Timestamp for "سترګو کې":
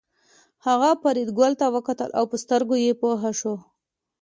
2.43-2.93